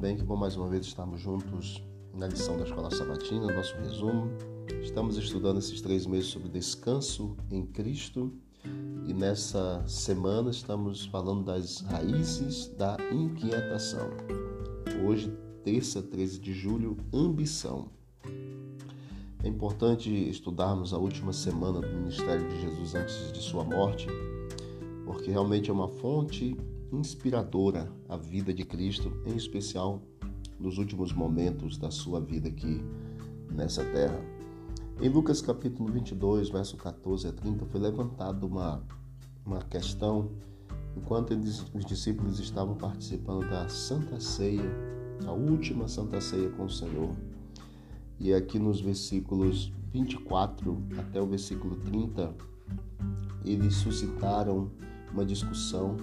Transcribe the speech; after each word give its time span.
bem? 0.00 0.16
Que 0.16 0.22
bom 0.22 0.34
mais 0.34 0.56
uma 0.56 0.66
vez 0.66 0.86
estarmos 0.86 1.20
juntos 1.20 1.84
na 2.14 2.26
lição 2.26 2.56
da 2.56 2.64
Escola 2.64 2.90
Sabatina, 2.90 3.54
nosso 3.54 3.76
resumo. 3.76 4.30
Estamos 4.82 5.18
estudando 5.18 5.58
esses 5.58 5.82
três 5.82 6.06
meses 6.06 6.30
sobre 6.30 6.48
descanso 6.48 7.36
em 7.50 7.66
Cristo 7.66 8.32
e 9.06 9.12
nessa 9.12 9.84
semana 9.86 10.50
estamos 10.50 11.04
falando 11.04 11.44
das 11.44 11.82
raízes 11.82 12.68
da 12.78 12.96
inquietação. 13.12 14.08
Hoje, 15.06 15.30
terça, 15.62 16.02
13 16.02 16.40
de 16.40 16.54
julho, 16.54 16.96
ambição. 17.12 17.90
É 19.44 19.48
importante 19.48 20.10
estudarmos 20.30 20.94
a 20.94 20.98
última 20.98 21.34
semana 21.34 21.78
do 21.78 21.88
ministério 21.88 22.48
de 22.48 22.58
Jesus 22.62 22.94
antes 22.94 23.32
de 23.32 23.40
sua 23.42 23.64
morte, 23.64 24.06
porque 25.04 25.30
realmente 25.30 25.68
é 25.68 25.72
uma 25.74 25.88
fonte 25.88 26.56
inspiradora 26.92 27.90
a 28.08 28.16
vida 28.16 28.52
de 28.52 28.64
Cristo, 28.64 29.12
em 29.26 29.36
especial 29.36 30.02
nos 30.58 30.78
últimos 30.78 31.12
momentos 31.12 31.78
da 31.78 31.90
sua 31.90 32.20
vida 32.20 32.48
aqui 32.48 32.82
nessa 33.50 33.84
terra. 33.84 34.20
Em 35.00 35.08
Lucas 35.08 35.40
capítulo 35.40 35.90
22, 35.90 36.50
verso 36.50 36.76
14 36.76 37.28
a 37.28 37.32
30, 37.32 37.64
foi 37.66 37.80
levantada 37.80 38.44
uma, 38.44 38.82
uma 39.46 39.62
questão 39.62 40.30
enquanto 40.96 41.32
eles, 41.32 41.64
os 41.74 41.84
discípulos 41.84 42.38
estavam 42.38 42.74
participando 42.74 43.48
da 43.48 43.68
Santa 43.68 44.20
Ceia, 44.20 44.70
a 45.26 45.32
última 45.32 45.88
Santa 45.88 46.20
Ceia 46.20 46.50
com 46.50 46.64
o 46.64 46.70
Senhor. 46.70 47.14
E 48.18 48.34
aqui 48.34 48.58
nos 48.58 48.80
versículos 48.80 49.72
24 49.92 50.82
até 50.98 51.20
o 51.20 51.26
versículo 51.26 51.76
30, 51.76 52.34
eles 53.44 53.74
suscitaram 53.76 54.70
uma 55.12 55.24
discussão 55.24 55.96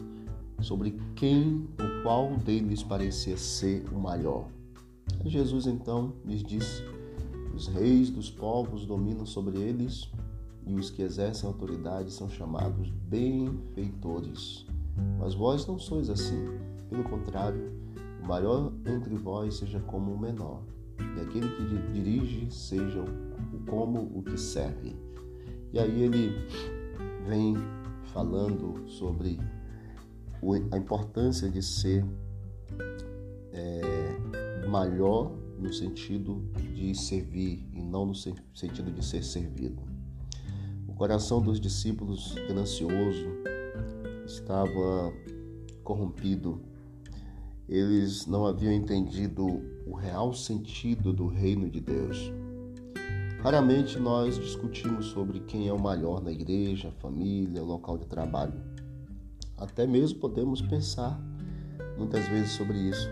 sobre 0.61 0.99
quem 1.15 1.67
ou 1.79 2.03
qual 2.03 2.35
deles 2.37 2.83
parecia 2.83 3.37
ser 3.37 3.85
o 3.91 3.99
maior. 3.99 4.47
Jesus 5.25 5.67
então 5.67 6.13
lhes 6.25 6.43
disse: 6.43 6.83
Os 7.53 7.67
reis 7.67 8.09
dos 8.09 8.29
povos 8.29 8.85
dominam 8.85 9.25
sobre 9.25 9.59
eles, 9.59 10.09
e 10.65 10.75
os 10.75 10.89
que 10.89 11.01
exercem 11.01 11.47
autoridade 11.47 12.11
são 12.11 12.29
chamados 12.29 12.89
benfeitores. 12.89 14.65
Mas 15.19 15.33
vós 15.33 15.65
não 15.65 15.79
sois 15.79 16.09
assim. 16.09 16.45
Pelo 16.89 17.03
contrário, 17.03 17.71
o 18.21 18.27
maior 18.27 18.71
entre 18.85 19.15
vós 19.15 19.55
seja 19.55 19.79
como 19.79 20.13
o 20.13 20.19
menor, 20.19 20.61
e 20.99 21.21
aquele 21.21 21.47
que 21.49 21.91
dirige 21.93 22.51
seja 22.51 23.03
como 23.67 23.99
o 23.99 24.23
que 24.23 24.37
serve. 24.37 24.95
E 25.73 25.79
aí 25.79 26.01
ele 26.01 26.31
vem 27.27 27.55
falando 28.13 28.87
sobre 28.89 29.39
a 30.71 30.77
importância 30.77 31.49
de 31.49 31.61
ser 31.61 32.05
é, 33.51 34.67
maior 34.67 35.31
no 35.57 35.73
sentido 35.73 36.43
de 36.73 36.93
servir 36.93 37.67
e 37.73 37.81
não 37.81 38.05
no 38.05 38.15
sentido 38.15 38.91
de 38.91 39.03
ser 39.03 39.23
servido. 39.23 39.81
O 40.87 40.93
coração 40.93 41.41
dos 41.41 41.59
discípulos 41.59 42.35
ganancioso 42.47 43.27
estava 44.25 45.13
corrompido. 45.83 46.61
Eles 47.67 48.25
não 48.25 48.45
haviam 48.45 48.71
entendido 48.71 49.45
o 49.85 49.93
real 49.93 50.33
sentido 50.33 51.11
do 51.11 51.27
reino 51.27 51.69
de 51.69 51.79
Deus. 51.79 52.31
Raramente 53.41 53.99
nós 53.99 54.37
discutimos 54.37 55.07
sobre 55.07 55.39
quem 55.41 55.67
é 55.67 55.73
o 55.73 55.79
maior 55.79 56.21
na 56.21 56.31
igreja, 56.31 56.91
família, 56.99 57.61
local 57.61 57.97
de 57.97 58.05
trabalho. 58.07 58.59
Até 59.57 59.87
mesmo 59.87 60.19
podemos 60.19 60.61
pensar 60.61 61.19
muitas 61.97 62.27
vezes 62.27 62.51
sobre 62.51 62.77
isso. 62.77 63.09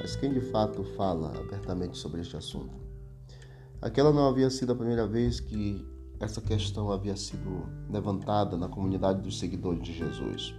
Mas 0.00 0.14
quem 0.14 0.32
de 0.32 0.40
fato 0.40 0.84
fala 0.96 1.36
abertamente 1.36 1.98
sobre 1.98 2.20
este 2.20 2.36
assunto? 2.36 2.74
Aquela 3.80 4.12
não 4.12 4.28
havia 4.28 4.48
sido 4.48 4.72
a 4.72 4.76
primeira 4.76 5.08
vez 5.08 5.40
que 5.40 5.84
essa 6.20 6.40
questão 6.40 6.92
havia 6.92 7.16
sido 7.16 7.66
levantada 7.90 8.56
na 8.56 8.68
comunidade 8.68 9.22
dos 9.22 9.40
seguidores 9.40 9.82
de 9.82 9.92
Jesus. 9.92 10.54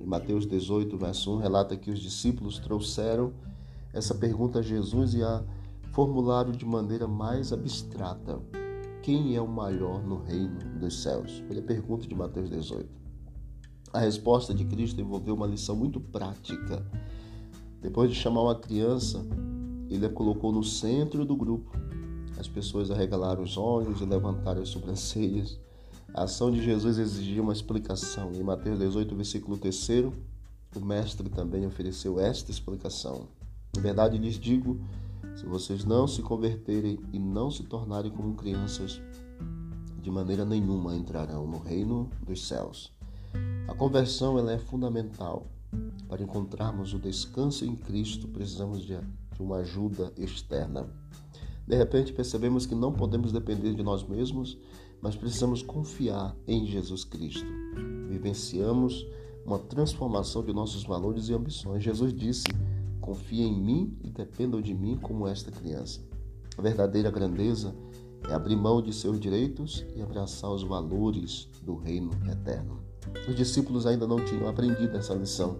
Em 0.00 0.06
Mateus 0.06 0.46
18, 0.46 0.96
verso 0.96 1.36
1, 1.36 1.38
relata 1.38 1.76
que 1.76 1.90
os 1.90 2.00
discípulos 2.00 2.58
trouxeram 2.58 3.34
essa 3.92 4.14
pergunta 4.14 4.60
a 4.60 4.62
Jesus 4.62 5.12
e 5.12 5.22
a 5.22 5.44
formularam 5.92 6.50
de 6.50 6.64
maneira 6.64 7.06
mais 7.06 7.52
abstrata: 7.52 8.40
Quem 9.02 9.36
é 9.36 9.40
o 9.40 9.46
maior 9.46 10.02
no 10.02 10.22
reino 10.22 10.58
dos 10.80 11.02
céus? 11.02 11.42
A 11.50 11.60
pergunta 11.60 12.08
de 12.08 12.14
Mateus 12.14 12.48
18. 12.48 13.01
A 13.92 13.98
resposta 13.98 14.54
de 14.54 14.64
Cristo 14.64 15.02
envolveu 15.02 15.34
uma 15.34 15.46
lição 15.46 15.76
muito 15.76 16.00
prática. 16.00 16.82
Depois 17.82 18.08
de 18.08 18.16
chamar 18.16 18.40
uma 18.40 18.54
criança, 18.54 19.22
ele 19.90 20.06
a 20.06 20.08
colocou 20.08 20.50
no 20.50 20.64
centro 20.64 21.26
do 21.26 21.36
grupo. 21.36 21.70
As 22.38 22.48
pessoas 22.48 22.90
arregalaram 22.90 23.42
os 23.42 23.58
olhos 23.58 24.00
e 24.00 24.06
levantaram 24.06 24.62
as 24.62 24.70
sobrancelhas. 24.70 25.60
A 26.14 26.22
ação 26.22 26.50
de 26.50 26.64
Jesus 26.64 26.96
exigia 26.96 27.42
uma 27.42 27.52
explicação. 27.52 28.32
Em 28.32 28.42
Mateus 28.42 28.78
18, 28.78 29.14
versículo 29.14 29.58
3, 29.58 29.88
o 30.74 30.80
mestre 30.80 31.28
também 31.28 31.66
ofereceu 31.66 32.18
esta 32.18 32.50
explicação. 32.50 33.28
Em 33.76 33.80
verdade 33.82 34.16
lhes 34.16 34.38
digo, 34.38 34.80
se 35.36 35.44
vocês 35.44 35.84
não 35.84 36.08
se 36.08 36.22
converterem 36.22 36.98
e 37.12 37.18
não 37.18 37.50
se 37.50 37.62
tornarem 37.64 38.10
como 38.10 38.34
crianças, 38.36 39.02
de 40.00 40.10
maneira 40.10 40.46
nenhuma 40.46 40.96
entrarão 40.96 41.46
no 41.46 41.58
reino 41.58 42.08
dos 42.26 42.48
céus. 42.48 42.90
A 43.72 43.74
conversão 43.74 44.38
ela 44.38 44.52
é 44.52 44.58
fundamental. 44.58 45.46
Para 46.06 46.22
encontrarmos 46.22 46.92
o 46.92 46.98
descanso 46.98 47.64
em 47.64 47.74
Cristo, 47.74 48.28
precisamos 48.28 48.84
de, 48.84 48.98
uma 49.40 49.56
ajuda 49.56 50.12
externa. 50.18 50.86
De 51.66 51.74
repente, 51.74 52.12
percebemos 52.12 52.66
que 52.66 52.74
não 52.74 52.92
podemos 52.92 53.32
depender 53.32 53.72
de 53.72 53.82
nós 53.82 54.06
mesmos, 54.06 54.58
mas 55.00 55.16
precisamos 55.16 55.62
confiar 55.62 56.36
em 56.46 56.66
Jesus 56.66 57.02
Cristo. 57.02 57.46
Vivenciamos 58.10 59.06
uma 59.46 59.58
transformação 59.58 60.44
de 60.44 60.52
nossos 60.52 60.84
valores 60.84 61.30
e 61.30 61.32
ambições. 61.32 61.82
Jesus 61.82 62.12
disse: 62.12 62.44
Confie 63.00 63.40
em 63.40 63.58
mim 63.58 63.96
e 64.04 64.10
dependam 64.10 64.60
de 64.60 64.74
mim 64.74 64.98
como 65.00 65.26
esta 65.26 65.50
criança. 65.50 66.02
A 66.58 66.60
verdadeira 66.60 67.10
grandeza 67.10 67.74
é 67.90 67.91
abrir 68.30 68.56
mão 68.56 68.80
de 68.80 68.92
seus 68.92 69.18
direitos 69.18 69.84
e 69.96 70.02
abraçar 70.02 70.50
os 70.50 70.62
valores 70.62 71.48
do 71.62 71.76
reino 71.76 72.10
eterno. 72.30 72.80
Os 73.28 73.34
discípulos 73.34 73.86
ainda 73.86 74.06
não 74.06 74.24
tinham 74.24 74.48
aprendido 74.48 74.96
essa 74.96 75.14
lição 75.14 75.56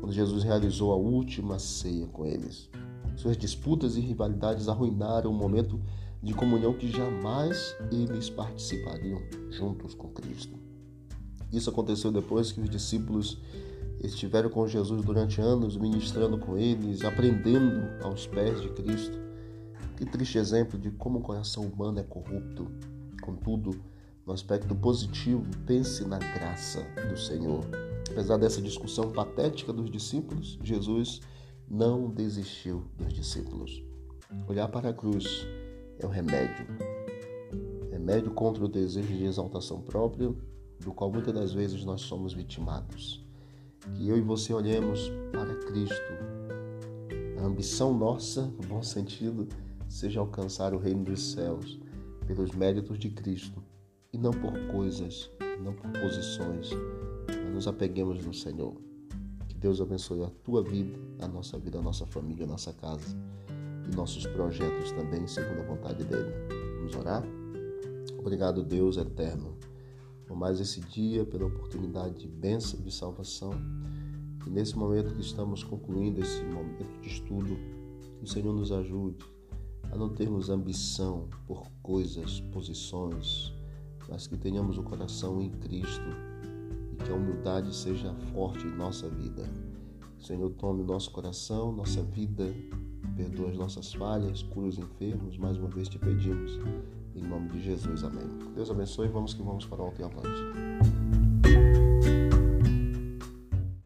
quando 0.00 0.12
Jesus 0.12 0.42
realizou 0.42 0.92
a 0.92 0.96
última 0.96 1.58
ceia 1.58 2.06
com 2.06 2.26
eles. 2.26 2.68
Suas 3.16 3.36
disputas 3.36 3.96
e 3.96 4.00
rivalidades 4.00 4.68
arruinaram 4.68 5.30
o 5.30 5.34
momento 5.34 5.80
de 6.22 6.34
comunhão 6.34 6.72
que 6.74 6.90
jamais 6.90 7.76
eles 7.90 8.30
participariam 8.30 9.20
juntos 9.50 9.94
com 9.94 10.08
Cristo. 10.08 10.58
Isso 11.52 11.70
aconteceu 11.70 12.10
depois 12.10 12.50
que 12.50 12.60
os 12.60 12.70
discípulos 12.70 13.38
estiveram 14.00 14.48
com 14.50 14.66
Jesus 14.66 15.04
durante 15.04 15.40
anos, 15.40 15.76
ministrando 15.76 16.38
com 16.38 16.56
eles, 16.56 17.04
aprendendo 17.04 18.02
aos 18.02 18.26
pés 18.26 18.60
de 18.60 18.68
Cristo. 18.70 19.18
Que 20.02 20.06
triste 20.10 20.36
exemplo 20.36 20.76
de 20.76 20.90
como 20.90 21.20
o 21.20 21.22
coração 21.22 21.62
humano 21.62 22.00
é 22.00 22.02
corrupto. 22.02 22.66
Contudo, 23.20 23.80
no 24.26 24.32
aspecto 24.32 24.74
positivo, 24.74 25.46
pense 25.64 26.04
na 26.04 26.18
graça 26.18 26.84
do 27.08 27.16
Senhor. 27.16 27.64
Apesar 28.10 28.36
dessa 28.36 28.60
discussão 28.60 29.12
patética 29.12 29.72
dos 29.72 29.88
discípulos, 29.88 30.58
Jesus 30.60 31.20
não 31.70 32.10
desistiu 32.10 32.82
dos 32.98 33.12
discípulos. 33.12 33.80
Olhar 34.48 34.66
para 34.66 34.88
a 34.88 34.92
cruz 34.92 35.46
é 36.00 36.04
o 36.04 36.08
remédio. 36.08 36.66
Remédio 37.92 38.32
contra 38.32 38.64
o 38.64 38.68
desejo 38.68 39.06
de 39.06 39.22
exaltação 39.22 39.82
própria, 39.82 40.34
do 40.80 40.92
qual 40.92 41.12
muitas 41.12 41.32
das 41.32 41.52
vezes 41.52 41.84
nós 41.84 42.00
somos 42.00 42.34
vitimados. 42.34 43.24
Que 43.94 44.08
eu 44.08 44.18
e 44.18 44.20
você 44.20 44.52
olhemos 44.52 45.12
para 45.30 45.54
Cristo. 45.66 46.12
A 47.38 47.44
ambição 47.44 47.96
nossa, 47.96 48.42
no 48.42 48.66
bom 48.66 48.82
sentido, 48.82 49.46
seja 49.92 50.20
alcançar 50.20 50.72
o 50.72 50.78
reino 50.78 51.04
dos 51.04 51.32
céus 51.32 51.78
pelos 52.26 52.52
méritos 52.52 52.98
de 52.98 53.10
Cristo 53.10 53.62
e 54.10 54.16
não 54.16 54.30
por 54.30 54.58
coisas, 54.72 55.30
não 55.62 55.74
por 55.74 55.90
posições, 55.90 56.70
mas 57.28 57.54
nos 57.54 57.68
apeguemos 57.68 58.24
no 58.24 58.32
Senhor. 58.32 58.74
Que 59.46 59.54
Deus 59.54 59.82
abençoe 59.82 60.24
a 60.24 60.30
tua 60.42 60.62
vida, 60.62 60.98
a 61.20 61.28
nossa 61.28 61.58
vida, 61.58 61.78
a 61.78 61.82
nossa 61.82 62.06
família, 62.06 62.46
a 62.46 62.48
nossa 62.48 62.72
casa 62.72 63.14
e 63.86 63.94
nossos 63.94 64.26
projetos 64.26 64.92
também, 64.92 65.26
segundo 65.26 65.60
a 65.60 65.64
vontade 65.64 66.02
dEle. 66.04 66.32
Vamos 66.78 66.96
orar? 66.96 67.22
Obrigado, 68.18 68.64
Deus 68.64 68.96
eterno, 68.96 69.58
por 70.26 70.38
mais 70.38 70.58
esse 70.58 70.80
dia, 70.80 71.26
pela 71.26 71.44
oportunidade 71.44 72.18
de 72.18 72.26
bênção 72.26 72.80
de 72.80 72.90
salvação. 72.90 73.52
E 74.46 74.50
nesse 74.50 74.74
momento 74.76 75.14
que 75.14 75.20
estamos 75.20 75.62
concluindo 75.62 76.22
esse 76.22 76.42
momento 76.44 76.98
de 77.02 77.08
estudo, 77.08 77.58
que 78.18 78.24
o 78.24 78.26
Senhor 78.26 78.54
nos 78.54 78.72
ajude 78.72 79.32
a 79.92 79.96
não 79.96 80.08
termos 80.08 80.48
ambição 80.48 81.28
por 81.46 81.70
coisas, 81.82 82.40
posições, 82.52 83.52
mas 84.08 84.26
que 84.26 84.38
tenhamos 84.38 84.78
o 84.78 84.82
coração 84.82 85.40
em 85.40 85.50
Cristo 85.50 86.08
e 86.92 86.96
que 86.96 87.10
a 87.10 87.14
humildade 87.14 87.74
seja 87.76 88.14
forte 88.32 88.66
em 88.66 88.74
nossa 88.74 89.08
vida. 89.08 89.48
Senhor, 90.18 90.50
tome 90.50 90.82
nosso 90.82 91.10
coração, 91.10 91.72
nossa 91.72 92.02
vida, 92.02 92.54
perdoa 93.16 93.50
as 93.50 93.56
nossas 93.56 93.92
falhas, 93.92 94.42
cura 94.42 94.68
os 94.68 94.78
enfermos. 94.78 95.36
Mais 95.36 95.58
uma 95.58 95.68
vez 95.68 95.88
te 95.88 95.98
pedimos. 95.98 96.52
Em 97.14 97.22
nome 97.22 97.50
de 97.50 97.62
Jesus, 97.62 98.02
amém. 98.02 98.26
Deus 98.54 98.70
abençoe. 98.70 99.08
Vamos 99.08 99.34
que 99.34 99.42
vamos 99.42 99.66
para 99.66 99.82
o 99.82 99.86
alto 99.86 100.00
e 100.00 100.04
avante. 100.04 101.21